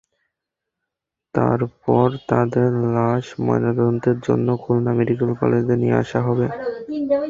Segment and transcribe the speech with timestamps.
[1.35, 6.45] তারপর তাঁদের লাশ ময়নাতদন্তের জন্য খুলনা মেডিকেল কলেজে নিয়ে আসা হবে।